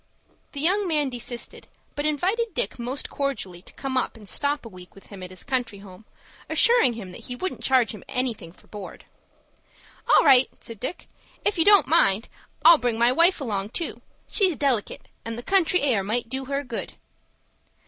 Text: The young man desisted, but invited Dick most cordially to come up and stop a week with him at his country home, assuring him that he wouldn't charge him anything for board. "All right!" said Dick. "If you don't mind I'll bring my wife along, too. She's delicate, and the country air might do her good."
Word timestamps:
The 0.53 0.59
young 0.59 0.87
man 0.87 1.09
desisted, 1.11 1.67
but 1.93 2.07
invited 2.07 2.55
Dick 2.55 2.79
most 2.79 3.07
cordially 3.07 3.61
to 3.61 3.73
come 3.73 3.97
up 3.97 4.17
and 4.17 4.27
stop 4.27 4.65
a 4.65 4.67
week 4.67 4.95
with 4.95 5.05
him 5.05 5.21
at 5.21 5.29
his 5.29 5.43
country 5.43 5.77
home, 5.77 6.05
assuring 6.49 6.93
him 6.93 7.11
that 7.11 7.25
he 7.25 7.35
wouldn't 7.35 7.61
charge 7.61 7.91
him 7.91 8.03
anything 8.09 8.51
for 8.51 8.65
board. 8.65 9.05
"All 10.15 10.23
right!" 10.23 10.49
said 10.59 10.79
Dick. 10.79 11.07
"If 11.45 11.59
you 11.59 11.65
don't 11.65 11.85
mind 11.85 12.29
I'll 12.65 12.79
bring 12.79 12.97
my 12.97 13.11
wife 13.11 13.39
along, 13.39 13.69
too. 13.73 14.01
She's 14.27 14.57
delicate, 14.57 15.07
and 15.23 15.37
the 15.37 15.43
country 15.43 15.81
air 15.81 16.01
might 16.01 16.29
do 16.29 16.45
her 16.45 16.63
good." 16.63 16.93